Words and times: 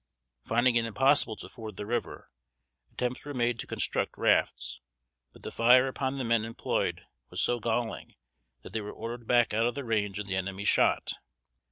Finding 0.43 0.77
it 0.77 0.85
impossible 0.85 1.35
to 1.35 1.47
ford 1.47 1.75
the 1.77 1.85
river, 1.85 2.31
attempts 2.91 3.23
were 3.23 3.35
made 3.35 3.59
to 3.59 3.67
construct 3.67 4.17
rafts; 4.17 4.81
but 5.31 5.43
the 5.43 5.51
fire 5.51 5.87
upon 5.87 6.17
the 6.17 6.23
men 6.23 6.43
employed 6.43 7.05
was 7.29 7.39
so 7.39 7.59
galling 7.59 8.15
that 8.63 8.73
they 8.73 8.81
were 8.81 8.91
ordered 8.91 9.27
back 9.27 9.53
out 9.53 9.67
of 9.67 9.75
the 9.75 9.83
range 9.85 10.17
of 10.17 10.25
the 10.25 10.35
enemies' 10.35 10.67
shot. 10.69 11.13